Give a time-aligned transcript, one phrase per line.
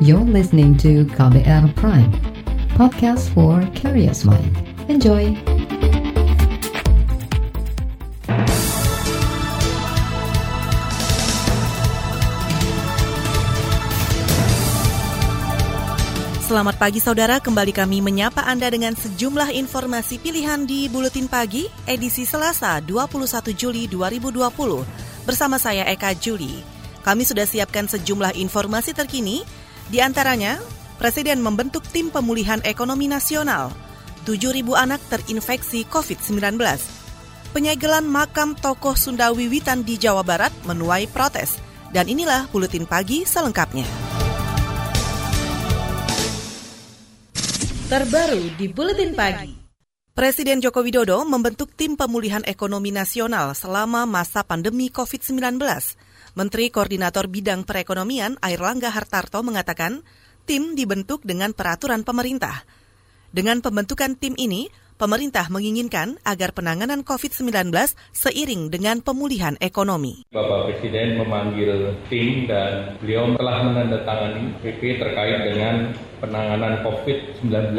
[0.00, 2.08] You're listening to KBR Prime,
[2.72, 4.48] podcast for curious mind.
[4.88, 5.36] Enjoy!
[16.48, 22.24] Selamat pagi saudara, kembali kami menyapa Anda dengan sejumlah informasi pilihan di Buletin Pagi, edisi
[22.24, 24.48] Selasa 21 Juli 2020.
[25.28, 26.80] Bersama saya Eka Juli.
[27.04, 29.44] Kami sudah siapkan sejumlah informasi terkini,
[29.90, 30.62] di antaranya
[31.00, 33.72] Presiden membentuk tim pemulihan ekonomi nasional,
[34.28, 36.60] 7.000 anak terinfeksi COVID-19.
[37.56, 41.56] Penyegelan makam tokoh Sunda Wiwitan di Jawa Barat menuai protes.
[41.88, 43.88] Dan inilah Buletin Pagi selengkapnya.
[47.88, 49.56] Terbaru di Buletin Pagi.
[50.12, 55.64] Presiden Joko Widodo membentuk tim pemulihan ekonomi nasional selama masa pandemi COVID-19.
[56.40, 60.00] Menteri Koordinator Bidang Perekonomian Airlangga Hartarto mengatakan,
[60.48, 62.64] tim dibentuk dengan peraturan pemerintah.
[63.28, 67.76] Dengan pembentukan tim ini, pemerintah menginginkan agar penanganan COVID-19
[68.16, 70.24] seiring dengan pemulihan ekonomi.
[70.32, 77.74] Bapak Presiden memanggil tim dan beliau telah menandatangani PP terkait dengan penanganan COVID-19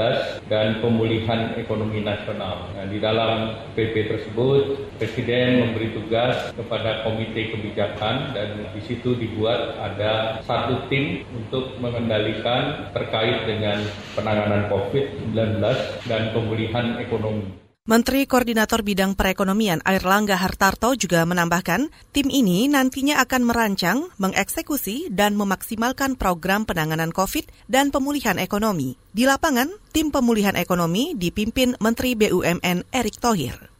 [0.49, 2.67] dan pemulihan ekonomi nasional.
[2.73, 9.77] Nah, di dalam PP tersebut, Presiden memberi tugas kepada Komite Kebijakan dan di situ dibuat
[9.81, 13.81] ada satu tim untuk mengendalikan terkait dengan
[14.13, 15.61] penanganan COVID-19
[16.05, 17.70] dan pemulihan ekonomi.
[17.81, 25.33] Menteri Koordinator Bidang Perekonomian Airlangga Hartarto juga menambahkan, tim ini nantinya akan merancang, mengeksekusi, dan
[25.33, 29.01] memaksimalkan program penanganan COVID dan pemulihan ekonomi.
[29.09, 33.70] Di lapangan, tim pemulihan ekonomi dipimpin Menteri BUMN Erick Thohir.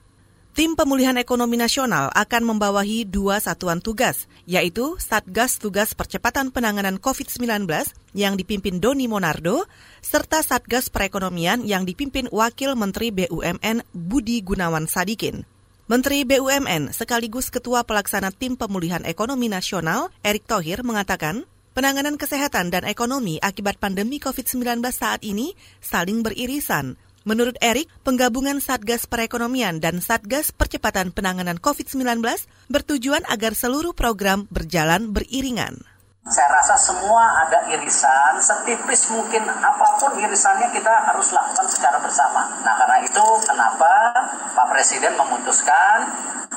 [0.51, 7.71] Tim Pemulihan Ekonomi Nasional akan membawahi dua satuan tugas, yaitu Satgas Tugas Percepatan Penanganan COVID-19
[8.11, 9.63] yang dipimpin Doni Monardo,
[10.03, 15.47] serta Satgas Perekonomian yang dipimpin Wakil Menteri BUMN Budi Gunawan Sadikin.
[15.87, 22.83] Menteri BUMN sekaligus Ketua Pelaksana Tim Pemulihan Ekonomi Nasional, Erick Thohir, mengatakan penanganan kesehatan dan
[22.83, 30.49] ekonomi akibat pandemi COVID-19 saat ini saling beririsan, Menurut Erik, penggabungan Satgas Perekonomian dan Satgas
[30.49, 32.17] Percepatan Penanganan COVID-19
[32.65, 35.85] bertujuan agar seluruh program berjalan beriringan.
[36.25, 42.45] Saya rasa semua ada irisan, setipis mungkin apa pun irisannya kita harus lakukan secara bersama.
[42.65, 43.93] Nah karena itu kenapa
[44.57, 46.09] Pak Presiden memutuskan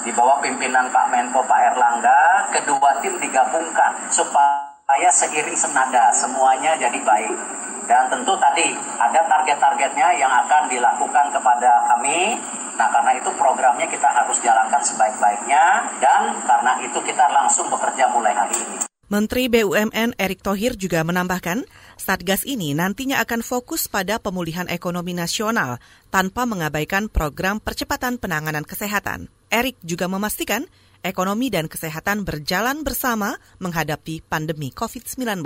[0.05, 2.21] di bawah pimpinan Pak Menko Pak Erlangga,
[2.57, 7.37] kedua tim digabungkan supaya seiring senada semuanya jadi baik.
[7.85, 12.41] Dan tentu tadi ada target-targetnya yang akan dilakukan kepada kami.
[12.75, 18.35] Nah, karena itu programnya kita harus jalankan sebaik-baiknya dan karena itu kita langsung bekerja mulai
[18.35, 18.77] hari ini.
[19.05, 21.69] Menteri BUMN Erick Thohir juga menambahkan,
[22.01, 25.77] Satgas ini nantinya akan fokus pada pemulihan ekonomi nasional
[26.09, 29.29] tanpa mengabaikan program percepatan penanganan kesehatan.
[29.53, 30.67] Erick juga memastikan
[31.05, 35.45] ekonomi dan kesehatan berjalan bersama menghadapi pandemi COVID-19.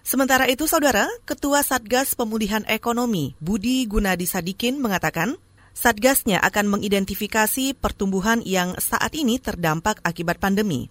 [0.00, 5.36] Sementara itu, Saudara, Ketua Satgas Pemulihan Ekonomi Budi Gunadi Sadikin mengatakan,
[5.76, 10.88] Satgasnya akan mengidentifikasi pertumbuhan yang saat ini terdampak akibat pandemi.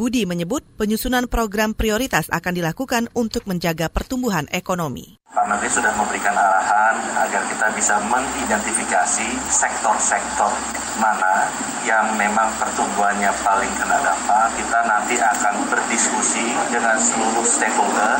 [0.00, 5.20] Budi menyebut penyusunan program prioritas akan dilakukan untuk menjaga pertumbuhan ekonomi.
[5.28, 10.48] Pak Menteri sudah memberikan arahan agar kita bisa mengidentifikasi sektor-sektor
[10.96, 11.52] mana
[11.84, 14.48] yang memang pertumbuhannya paling kena dampak.
[14.56, 18.16] Kita nanti akan berdiskusi dengan seluruh stakeholder,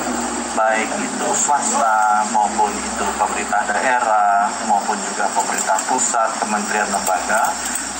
[0.53, 7.49] baik itu swasta maupun itu pemerintah daerah maupun juga pemerintah pusat, kementerian lembaga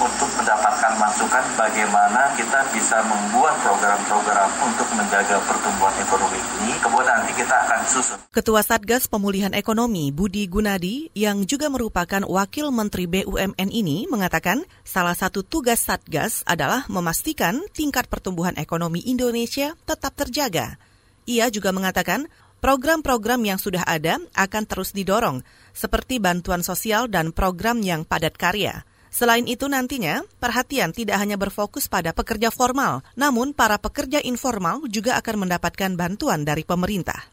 [0.01, 6.73] untuk mendapatkan masukan bagaimana kita bisa membuat program-program untuk menjaga pertumbuhan ekonomi ini.
[6.81, 8.19] Kemudian nanti kita akan susun.
[8.33, 15.13] Ketua Satgas Pemulihan Ekonomi Budi Gunadi yang juga merupakan Wakil Menteri BUMN ini mengatakan salah
[15.13, 20.81] satu tugas Satgas adalah memastikan tingkat pertumbuhan ekonomi Indonesia tetap terjaga.
[21.29, 22.25] Ia juga mengatakan
[22.65, 25.45] program-program yang sudah ada akan terus didorong,
[25.77, 28.89] seperti bantuan sosial dan program yang padat karya.
[29.11, 35.19] Selain itu nantinya, perhatian tidak hanya berfokus pada pekerja formal, namun para pekerja informal juga
[35.19, 37.27] akan mendapatkan bantuan dari pemerintah.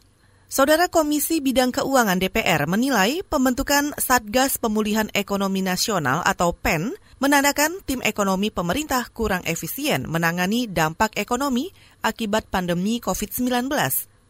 [0.48, 8.00] Saudara Komisi Bidang Keuangan DPR menilai pembentukan Satgas Pemulihan Ekonomi Nasional atau PEN menandakan tim
[8.00, 13.68] ekonomi pemerintah kurang efisien menangani dampak ekonomi akibat pandemi COVID-19.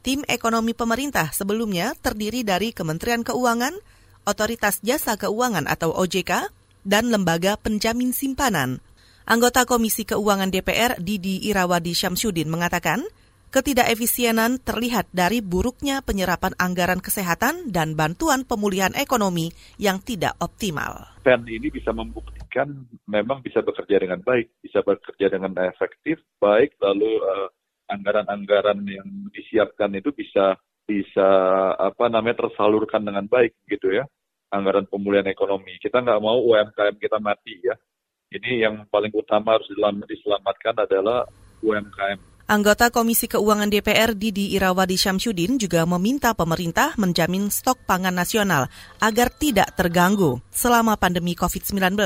[0.02, 3.78] Tim ekonomi pemerintah sebelumnya terdiri dari Kementerian Keuangan,
[4.26, 6.50] Otoritas Jasa Keuangan atau OJK,
[6.88, 8.80] dan Lembaga Penjamin Simpanan.
[9.28, 13.04] Anggota Komisi Keuangan DPR Didi Irawadi Syamsuddin mengatakan,
[13.52, 21.12] ketidakefisienan terlihat dari buruknya penyerapan anggaran kesehatan dan bantuan pemulihan ekonomi yang tidak optimal.
[21.28, 22.72] PEN ini bisa membuktikan
[23.04, 27.52] memang bisa bekerja dengan baik, bisa bekerja dengan efektif, baik, lalu uh,
[27.92, 30.56] anggaran-anggaran yang disiapkan itu bisa
[30.88, 31.28] bisa
[31.76, 34.08] apa namanya tersalurkan dengan baik gitu ya
[34.52, 37.76] anggaran pemulihan ekonomi kita nggak mau UMKM kita mati ya
[38.32, 39.68] ini yang paling utama harus
[40.08, 41.28] diselamatkan adalah
[41.64, 48.72] UMKM Anggota Komisi Keuangan DPR Didi Irawadi Syamsuddin juga meminta pemerintah menjamin stok pangan nasional
[49.04, 52.00] agar tidak terganggu selama pandemi COVID-19.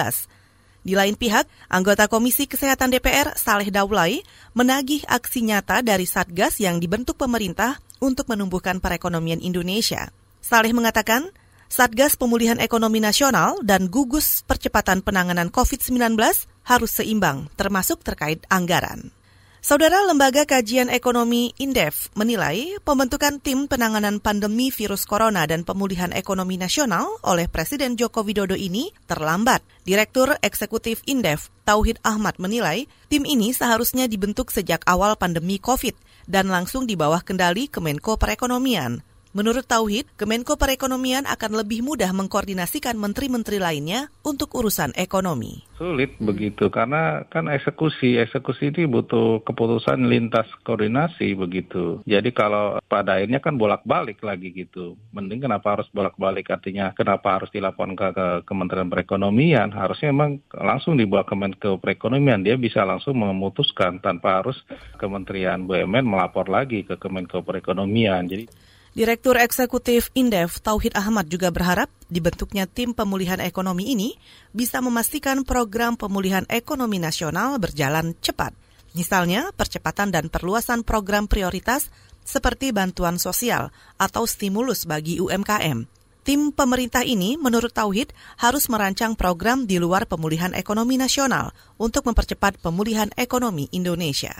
[0.81, 4.25] Di lain pihak, anggota Komisi Kesehatan DPR Saleh Daulay
[4.57, 10.09] menagih aksi nyata dari Satgas yang dibentuk pemerintah untuk menumbuhkan perekonomian Indonesia.
[10.41, 11.29] Saleh mengatakan,
[11.71, 16.19] Satgas Pemulihan Ekonomi Nasional dan gugus percepatan penanganan COVID-19
[16.67, 19.15] harus seimbang, termasuk terkait anggaran.
[19.63, 26.59] Saudara Lembaga Kajian Ekonomi Indef menilai pembentukan tim penanganan pandemi virus corona dan pemulihan ekonomi
[26.59, 29.63] nasional oleh Presiden Joko Widodo ini terlambat.
[29.87, 35.95] Direktur Eksekutif Indef, Tauhid Ahmad menilai tim ini seharusnya dibentuk sejak awal pandemi COVID
[36.27, 39.10] dan langsung di bawah kendali Kemenko Perekonomian.
[39.31, 45.63] Menurut Tauhid, Kemenko Perekonomian akan lebih mudah mengkoordinasikan menteri-menteri lainnya untuk urusan ekonomi.
[45.79, 52.03] Sulit begitu karena kan eksekusi, eksekusi ini butuh keputusan lintas koordinasi begitu.
[52.03, 54.99] Jadi kalau pada akhirnya kan bolak-balik lagi gitu.
[55.15, 59.71] Mending kenapa harus bolak-balik artinya kenapa harus dilaporkan ke, ke Kementerian Perekonomian?
[59.71, 64.59] Harusnya memang langsung dibawa Kemenko Perekonomian dia bisa langsung memutuskan tanpa harus
[64.99, 68.27] Kementerian BUMN melapor lagi ke Kemenko Perekonomian.
[68.27, 74.19] Jadi Direktur Eksekutif Indef Tauhid Ahmad juga berharap dibentuknya tim pemulihan ekonomi ini
[74.51, 78.51] bisa memastikan program pemulihan ekonomi nasional berjalan cepat.
[78.91, 81.87] Misalnya, percepatan dan perluasan program prioritas
[82.27, 85.87] seperti bantuan sosial atau stimulus bagi UMKM.
[86.27, 88.11] Tim pemerintah ini, menurut Tauhid,
[88.43, 94.35] harus merancang program di luar pemulihan ekonomi nasional untuk mempercepat pemulihan ekonomi Indonesia.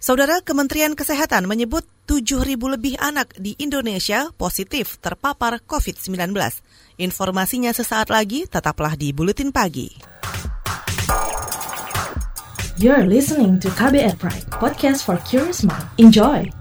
[0.00, 6.32] Saudara Kementerian Kesehatan menyebut 7.000 lebih anak di Indonesia positif terpapar COVID-19.
[6.96, 9.92] Informasinya sesaat lagi, tetaplah di Buletin Pagi.
[12.80, 15.84] You're listening to KBR Pride, podcast for curious mind.
[16.00, 16.59] Enjoy!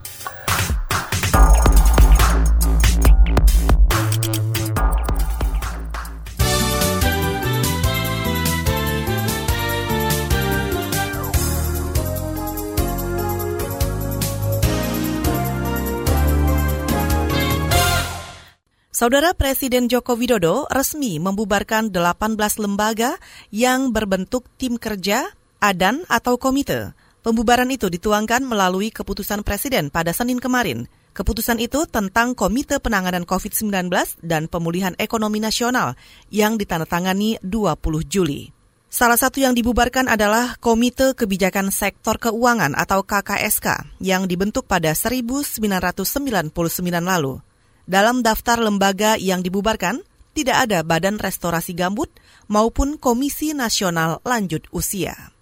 [19.00, 23.16] Saudara Presiden Joko Widodo resmi membubarkan 18 lembaga
[23.48, 25.24] yang berbentuk tim kerja,
[25.64, 26.92] adan, atau komite.
[27.24, 30.92] Pembubaran itu dituangkan melalui keputusan Presiden pada Senin kemarin.
[31.16, 33.88] Keputusan itu tentang Komite Penanganan COVID-19
[34.20, 35.96] dan Pemulihan Ekonomi Nasional
[36.28, 38.52] yang ditandatangani 20 Juli.
[38.92, 46.52] Salah satu yang dibubarkan adalah Komite Kebijakan Sektor Keuangan atau KKSK yang dibentuk pada 1999
[47.00, 47.40] lalu.
[47.90, 50.06] Dalam daftar lembaga yang dibubarkan,
[50.38, 52.14] tidak ada Badan Restorasi Gambut
[52.46, 55.34] maupun Komisi Nasional Lanjut Usia.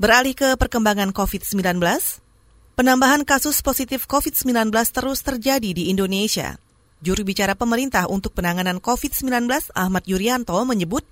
[0.00, 1.60] Beralih ke perkembangan COVID-19,
[2.80, 6.56] penambahan kasus positif COVID-19 terus terjadi di Indonesia.
[7.04, 11.04] Juru bicara pemerintah untuk penanganan COVID-19 Ahmad Yuryanto menyebut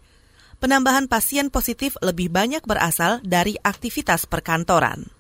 [0.65, 5.13] penambahan pasien positif lebih banyak berasal dari aktivitas perkantoran.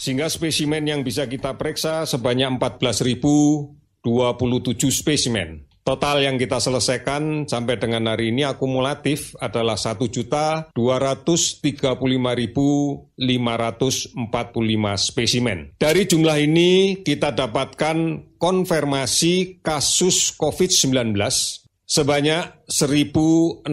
[0.00, 5.64] Sehingga spesimen yang bisa kita periksa sebanyak 14.000 27 spesimen.
[5.84, 10.72] Total yang kita selesaikan sampai dengan hari ini akumulatif adalah 1.235.545
[14.96, 15.76] spesimen.
[15.76, 17.96] Dari jumlah ini kita dapatkan
[18.40, 21.20] konfirmasi kasus COVID-19
[21.84, 23.68] sebanyak 1.693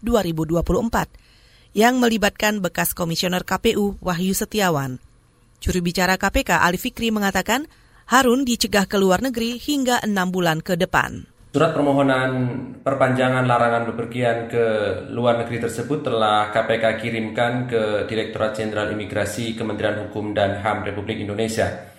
[1.76, 5.04] yang melibatkan bekas komisioner KPU Wahyu Setiawan.
[5.60, 7.68] Juru bicara KPK Ali Fikri mengatakan
[8.08, 11.35] Harun dicegah ke luar negeri hingga enam bulan ke depan.
[11.46, 12.30] Surat permohonan
[12.84, 14.64] perpanjangan larangan bepergian ke
[15.14, 21.22] luar negeri tersebut telah KPK kirimkan ke Direktorat Jenderal Imigrasi Kementerian Hukum dan HAM Republik
[21.22, 21.96] Indonesia.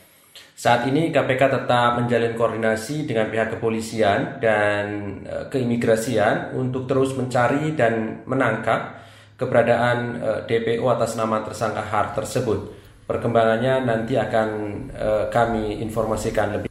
[0.57, 4.85] Saat ini KPK tetap menjalin koordinasi dengan pihak kepolisian dan
[5.21, 8.97] e, keimigrasian untuk terus mencari dan menangkap
[9.37, 12.73] keberadaan e, DPO atas nama tersangka HAR tersebut.
[13.05, 14.49] Perkembangannya nanti akan
[14.91, 16.66] e, kami informasikan lebih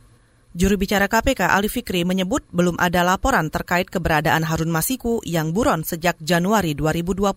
[0.57, 5.85] Juru bicara KPK Ali Fikri menyebut belum ada laporan terkait keberadaan Harun Masiku yang buron
[5.85, 7.29] sejak Januari 2020.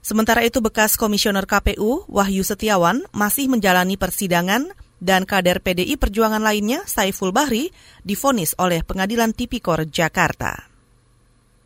[0.00, 6.88] Sementara itu bekas komisioner KPU Wahyu Setiawan masih menjalani persidangan dan kader PDI Perjuangan lainnya
[6.88, 7.68] Saiful Bahri
[8.00, 10.72] difonis oleh Pengadilan Tipikor Jakarta.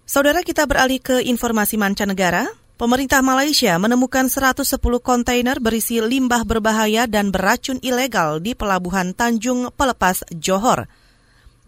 [0.03, 2.51] Saudara kita beralih ke informasi mancanegara.
[2.81, 4.65] Pemerintah Malaysia menemukan 110
[5.05, 10.89] kontainer berisi limbah berbahaya dan beracun ilegal di pelabuhan Tanjung Pelepas, Johor.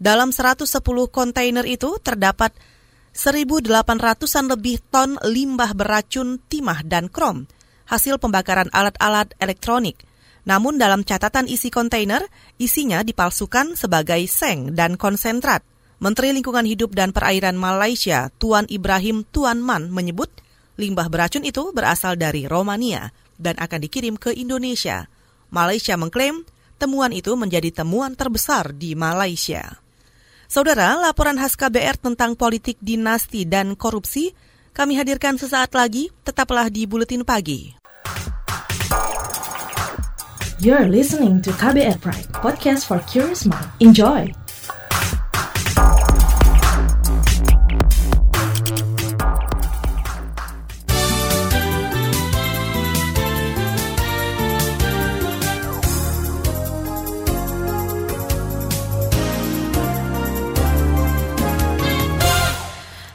[0.01, 0.65] Dalam 110
[1.13, 2.57] kontainer itu terdapat
[3.13, 7.45] 1.800-an lebih ton limbah beracun timah dan krom,
[7.85, 10.01] hasil pembakaran alat-alat elektronik.
[10.49, 12.25] Namun dalam catatan isi kontainer,
[12.57, 15.61] isinya dipalsukan sebagai seng dan konsentrat.
[16.01, 20.42] Menteri Lingkungan Hidup dan Perairan Malaysia, Tuan Ibrahim Tuan Man, menyebut
[20.73, 25.05] Limbah beracun itu berasal dari Romania dan akan dikirim ke Indonesia.
[25.53, 26.41] Malaysia mengklaim
[26.81, 29.77] temuan itu menjadi temuan terbesar di Malaysia.
[30.49, 34.33] Saudara, laporan khas KBR tentang politik dinasti dan korupsi
[34.73, 37.77] kami hadirkan sesaat lagi, tetaplah di Buletin Pagi.
[40.57, 43.69] You're listening to KBR Pride, podcast for curious mind.
[43.77, 44.42] Enjoy!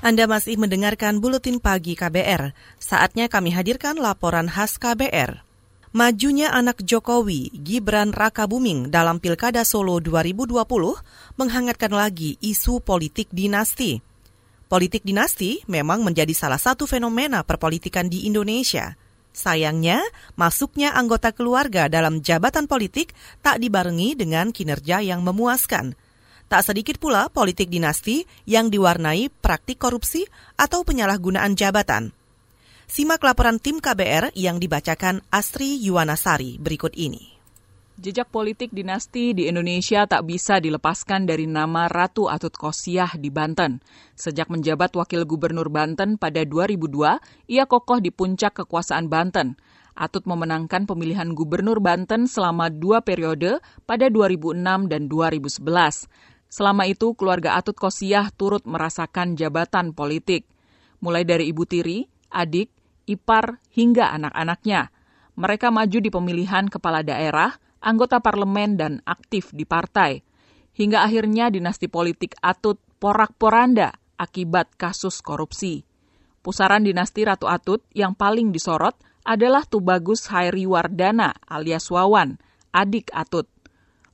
[0.09, 2.57] Anda masih mendengarkan Buletin Pagi KBR.
[2.81, 5.45] Saatnya kami hadirkan laporan khas KBR.
[5.93, 10.65] Majunya anak Jokowi, Gibran Raka Buming dalam Pilkada Solo 2020
[11.37, 14.01] menghangatkan lagi isu politik dinasti.
[14.73, 18.97] Politik dinasti memang menjadi salah satu fenomena perpolitikan di Indonesia.
[19.37, 20.01] Sayangnya,
[20.41, 23.13] masuknya anggota keluarga dalam jabatan politik
[23.45, 25.93] tak dibarengi dengan kinerja yang memuaskan–
[26.49, 30.25] Tak sedikit pula politik dinasti yang diwarnai praktik korupsi
[30.57, 32.17] atau penyalahgunaan jabatan.
[32.89, 37.37] Simak laporan tim KBR yang dibacakan Astri Yuwanasari berikut ini.
[38.01, 43.85] Jejak politik dinasti di Indonesia tak bisa dilepaskan dari nama Ratu Atut Kosiah di Banten.
[44.17, 49.61] Sejak menjabat Wakil Gubernur Banten pada 2002, ia kokoh di puncak kekuasaan Banten.
[49.99, 56.07] Atut memenangkan pemilihan Gubernur Banten selama dua periode pada 2006 dan 2011.
[56.49, 60.49] Selama itu, keluarga Atut Kosiah turut merasakan jabatan politik,
[61.05, 62.73] mulai dari ibu tiri, adik,
[63.05, 64.89] ipar, hingga anak-anaknya.
[65.37, 67.53] Mereka maju di pemilihan kepala daerah,
[67.85, 70.25] anggota parlemen, dan aktif di partai.
[70.73, 75.87] Hingga akhirnya dinasti politik Atut porak-poranda akibat kasus korupsi.
[76.43, 82.41] Pusaran dinasti Ratu Atut yang paling disorot adalah Tubagus Hairi Wardana alias Wawan,
[82.73, 83.47] adik Atut.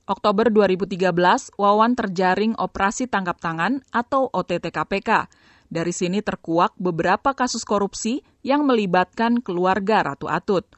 [0.05, 5.33] Oktober 2013, Wawan terjaring operasi tangkap tangan atau OTT KPK.
[5.73, 10.69] Dari sini terkuak beberapa kasus korupsi yang melibatkan keluarga Ratu Atut.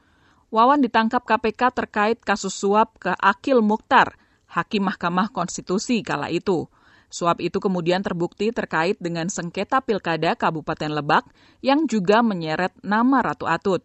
[0.55, 4.15] Wawan ditangkap KPK terkait kasus suap ke Akil Mukhtar,
[4.47, 6.71] Hakim Mahkamah Konstitusi kala itu.
[7.11, 11.27] Suap itu kemudian terbukti terkait dengan sengketa pilkada Kabupaten Lebak
[11.67, 13.83] yang juga menyeret nama Ratu Atut.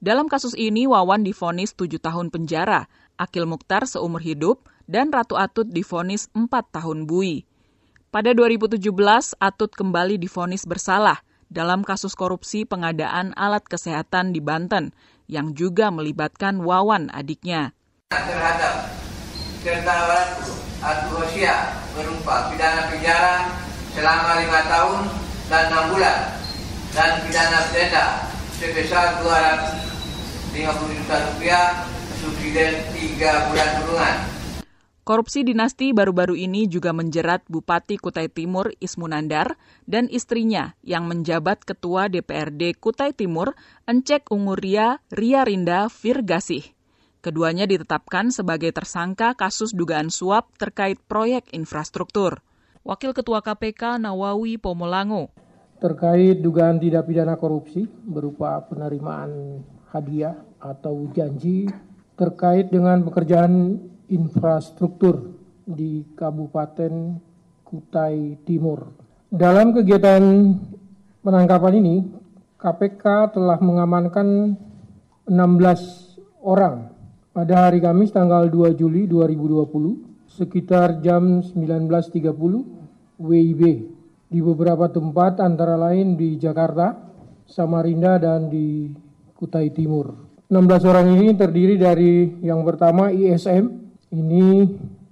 [0.00, 2.88] Dalam kasus ini, Wawan difonis 7 tahun penjara,
[3.20, 7.44] Akil Mukhtar seumur hidup, dan Ratu Atut difonis 4 tahun bui.
[8.08, 8.80] Pada 2017,
[9.36, 11.20] Atut kembali difonis bersalah
[11.52, 14.96] dalam kasus korupsi pengadaan alat kesehatan di Banten,
[15.28, 17.76] yang juga melibatkan Wawan adiknya.
[18.16, 18.88] Terhadap
[20.78, 23.50] Atu Hosia berupa pidana penjara
[23.92, 25.10] selama lima tahun
[25.50, 26.18] dan enam bulan
[26.94, 31.82] dan pidana denda sebesar 250 juta rupiah
[32.22, 34.37] subsidi tiga bulan kurungan.
[35.08, 39.56] Korupsi dinasti baru-baru ini juga menjerat Bupati Kutai Timur Ismunandar
[39.88, 43.56] dan istrinya yang menjabat Ketua DPRD Kutai Timur
[43.88, 46.60] Encek Unguria Ria Rinda Virgasih.
[47.24, 52.44] Keduanya ditetapkan sebagai tersangka kasus dugaan suap terkait proyek infrastruktur.
[52.84, 55.32] Wakil Ketua KPK Nawawi Pomolango.
[55.80, 61.64] Terkait dugaan tidak pidana korupsi berupa penerimaan hadiah atau janji
[62.12, 65.36] terkait dengan pekerjaan infrastruktur
[65.68, 67.20] di Kabupaten
[67.64, 68.88] Kutai Timur.
[69.28, 70.20] Dalam kegiatan
[71.20, 71.96] penangkapan ini,
[72.56, 74.56] KPK telah mengamankan
[75.28, 76.88] 16 orang
[77.36, 83.62] pada hari Kamis tanggal 2 Juli 2020 sekitar jam 19.30 WIB
[84.28, 86.96] di beberapa tempat antara lain di Jakarta,
[87.48, 88.92] Samarinda dan di
[89.36, 90.28] Kutai Timur.
[90.48, 94.64] 16 orang ini terdiri dari yang pertama ISM, ini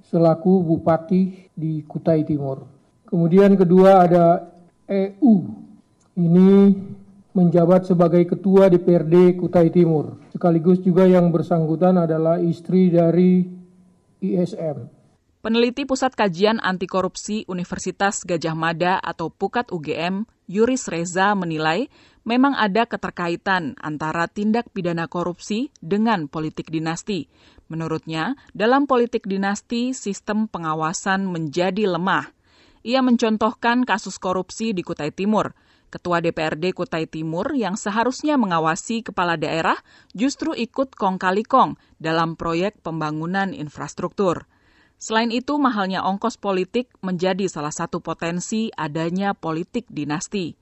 [0.07, 2.63] selaku bupati di Kutai Timur.
[3.07, 4.43] Kemudian kedua ada
[4.87, 5.35] EU,
[6.19, 6.75] ini
[7.37, 10.17] menjabat sebagai Ketua DPRD Kutai Timur.
[10.33, 13.45] Sekaligus juga yang bersangkutan adalah istri dari
[14.25, 14.89] ISM.
[15.45, 21.87] Peneliti Pusat Kajian Anti Korupsi Universitas Gajah Mada atau Pukat UGM, Yuris Reza menilai
[22.27, 27.31] memang ada keterkaitan antara tindak pidana korupsi dengan politik dinasti.
[27.67, 32.31] Menurutnya, dalam politik dinasti, sistem pengawasan menjadi lemah.
[32.87, 35.53] Ia mencontohkan kasus korupsi di Kutai Timur–
[35.87, 39.79] Ketua DPRD Kutai Timur yang seharusnya mengawasi kepala daerah
[40.19, 44.51] justru ikut kong kali kong dalam proyek pembangunan infrastruktur.
[45.01, 50.57] Selain itu, mahalnya ongkos politik menjadi salah satu potensi adanya politik dinasti.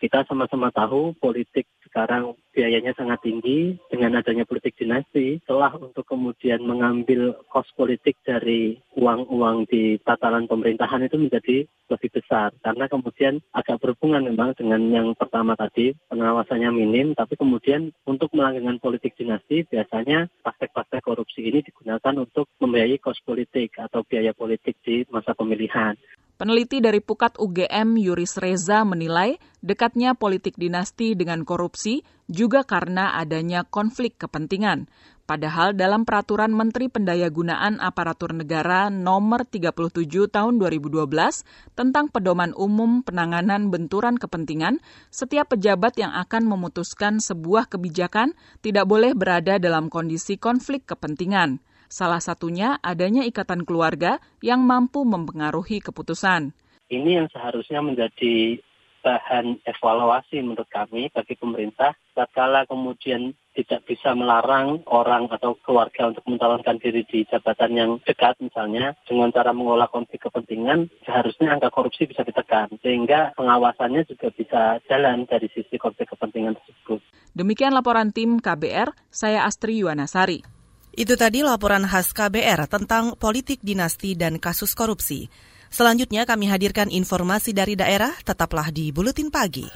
[0.00, 6.62] Kita sama-sama tahu politik sekarang biayanya sangat tinggi dengan adanya politik dinasti telah untuk kemudian
[6.62, 13.82] mengambil kos politik dari uang-uang di tataran pemerintahan itu menjadi lebih besar karena kemudian agak
[13.82, 20.30] berhubungan memang dengan yang pertama tadi pengawasannya minim tapi kemudian untuk melanggengkan politik dinasti biasanya
[20.46, 25.98] praktek-praktek korupsi ini digunakan untuk membiayai kos politik atau biaya politik di masa pemilihan.
[26.40, 32.00] Peneliti dari Pukat UGM Yuris Reza menilai dekatnya politik dinasti dengan korupsi
[32.32, 34.88] juga karena adanya konflik kepentingan.
[35.28, 43.68] Padahal dalam peraturan Menteri Pendayagunaan Aparatur Negara nomor 37 tahun 2012 tentang pedoman umum penanganan
[43.68, 44.80] benturan kepentingan,
[45.12, 48.32] setiap pejabat yang akan memutuskan sebuah kebijakan
[48.64, 51.60] tidak boleh berada dalam kondisi konflik kepentingan.
[51.90, 56.54] Salah satunya adanya ikatan keluarga yang mampu mempengaruhi keputusan.
[56.86, 58.62] Ini yang seharusnya menjadi
[59.00, 66.22] bahan evaluasi menurut kami bagi pemerintah tatkala kemudian tidak bisa melarang orang atau keluarga untuk
[66.28, 72.06] mencalonkan diri di jabatan yang dekat misalnya dengan cara mengolah konflik kepentingan seharusnya angka korupsi
[72.06, 77.00] bisa ditekan sehingga pengawasannya juga bisa jalan dari sisi konflik kepentingan tersebut.
[77.32, 80.59] Demikian laporan tim KBR, saya Astri Yuwanasari.
[80.94, 85.30] Itu tadi laporan khas KBR tentang politik dinasti dan kasus korupsi.
[85.70, 89.70] Selanjutnya kami hadirkan informasi dari daerah, tetaplah di Buletin Pagi.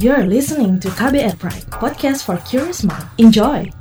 [0.00, 3.06] You're listening to KBR Pride, podcast for curious mind.
[3.22, 3.79] Enjoy!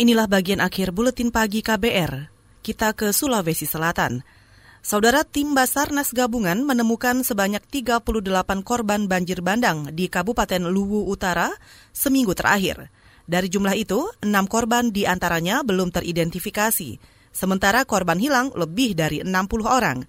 [0.00, 2.32] Inilah bagian akhir buletin pagi KBR.
[2.64, 4.24] Kita ke Sulawesi Selatan.
[4.80, 8.08] Saudara tim Basarnas Gabungan menemukan sebanyak 38
[8.64, 11.52] korban banjir bandang di Kabupaten Luwu Utara
[11.92, 12.88] seminggu terakhir.
[13.28, 16.96] Dari jumlah itu, enam korban di antaranya belum teridentifikasi,
[17.28, 20.08] sementara korban hilang lebih dari 60 orang.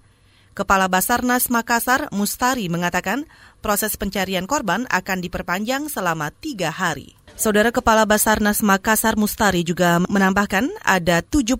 [0.56, 3.28] Kepala Basarnas Makassar, Mustari, mengatakan
[3.60, 7.12] proses pencarian korban akan diperpanjang selama tiga hari.
[7.32, 11.56] Saudara Kepala Basarnas Makassar Mustari juga menambahkan ada 75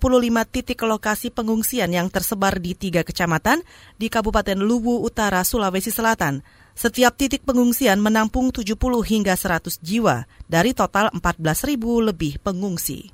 [0.53, 3.65] titik lokasi pengungsian yang tersebar di tiga kecamatan
[3.97, 6.45] di Kabupaten Luwu Utara, Sulawesi Selatan.
[6.77, 11.77] Setiap titik pengungsian menampung 70 hingga 100 jiwa dari total 14.000
[12.09, 13.09] lebih pengungsi.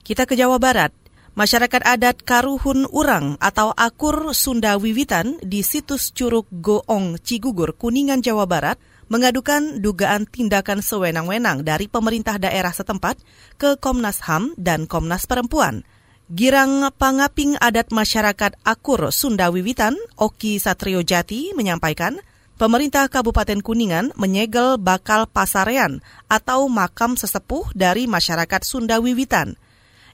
[0.00, 0.92] Kita ke Jawa Barat.
[1.36, 8.42] Masyarakat adat Karuhun Urang atau Akur Sunda Wiwitan di situs Curug Goong Cigugur, Kuningan, Jawa
[8.48, 13.20] Barat mengadukan dugaan tindakan sewenang-wenang dari pemerintah daerah setempat
[13.56, 15.84] ke Komnas HAM dan Komnas Perempuan.
[16.28, 22.20] Girang Pangaping Adat Masyarakat Akur Sunda Wiwitan, Oki Satrio Jati, menyampaikan
[22.60, 29.56] pemerintah Kabupaten Kuningan menyegel bakal pasarean atau makam sesepuh dari masyarakat Sunda Wiwitan–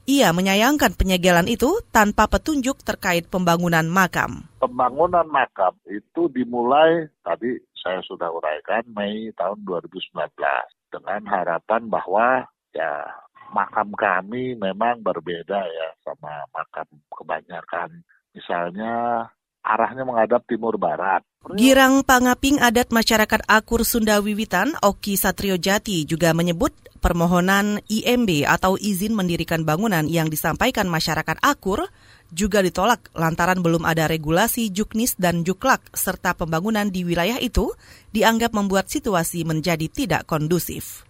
[0.04, 4.44] ia menyayangkan penyegelan itu tanpa petunjuk terkait pembangunan makam.
[4.60, 10.12] Pembangunan makam itu dimulai tadi saya sudah uraikan Mei tahun 2019
[10.92, 13.04] dengan harapan bahwa ya
[13.52, 18.00] makam kami memang berbeda ya sama makam kebanyakan.
[18.32, 19.24] Misalnya
[19.64, 21.24] arahnya menghadap timur barat.
[21.56, 26.72] Girang Pangaping Adat Masyarakat Akur Sunda Wiwitan, Oki Satrio Jati juga menyebut
[27.04, 31.84] permohonan IMB atau izin mendirikan bangunan yang disampaikan masyarakat Akur
[32.32, 37.76] juga ditolak lantaran belum ada regulasi juknis dan juklak serta pembangunan di wilayah itu
[38.16, 41.04] dianggap membuat situasi menjadi tidak kondusif.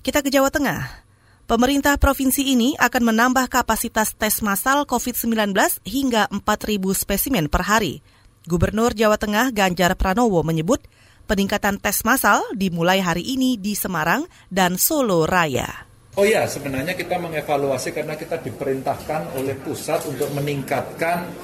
[0.00, 1.09] Kita ke Jawa Tengah.
[1.50, 5.50] Pemerintah provinsi ini akan menambah kapasitas tes massal COVID-19
[5.82, 8.06] hingga 4.000 spesimen per hari.
[8.46, 10.78] Gubernur Jawa Tengah Ganjar Pranowo menyebut
[11.26, 15.90] peningkatan tes massal dimulai hari ini di Semarang dan Solo Raya.
[16.14, 21.34] Oh ya, sebenarnya kita mengevaluasi karena kita diperintahkan oleh pusat untuk meningkatkan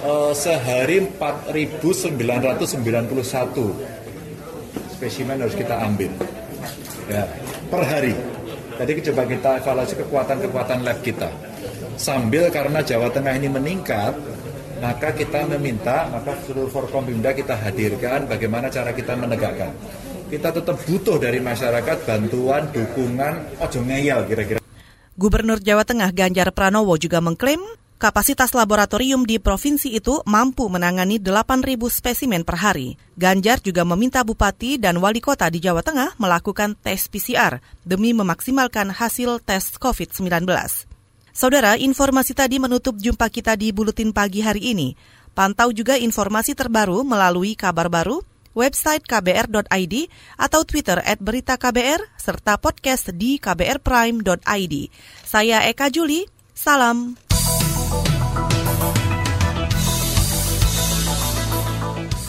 [0.00, 2.64] uh, sehari 4.991
[4.96, 6.08] spesimen harus kita ambil
[7.12, 7.28] ya,
[7.68, 8.35] per hari.
[8.76, 11.32] Tadi coba kita evaluasi kekuatan-kekuatan lab kita.
[11.96, 14.12] Sambil karena Jawa Tengah ini meningkat,
[14.84, 19.72] maka kita meminta, maka seluruh Forkompimda kita hadirkan bagaimana cara kita menegakkan.
[20.28, 24.60] Kita tetap butuh dari masyarakat bantuan, dukungan, ojo ngeyel kira-kira.
[25.16, 27.64] Gubernur Jawa Tengah Ganjar Pranowo juga mengklaim
[27.96, 33.00] Kapasitas laboratorium di provinsi itu mampu menangani 8.000 spesimen per hari.
[33.16, 37.56] Ganjar juga meminta bupati dan wali kota di Jawa Tengah melakukan tes PCR
[37.88, 40.44] demi memaksimalkan hasil tes COVID-19.
[41.32, 44.92] Saudara, informasi tadi menutup jumpa kita di Buletin Pagi hari ini.
[45.32, 48.20] Pantau juga informasi terbaru melalui kabar baru,
[48.52, 49.94] website kbr.id
[50.36, 54.74] atau Twitter at berita KBR, serta podcast di kbrprime.id.
[55.24, 57.25] Saya Eka Juli, salam.